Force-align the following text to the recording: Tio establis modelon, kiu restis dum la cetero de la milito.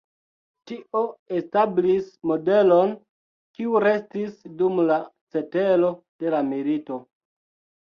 Tio 0.69 1.01
establis 1.39 2.07
modelon, 2.31 2.95
kiu 3.59 3.77
restis 3.85 4.41
dum 4.63 4.83
la 4.89 4.99
cetero 5.37 5.95
de 6.25 6.35
la 6.39 6.43
milito. 6.51 7.01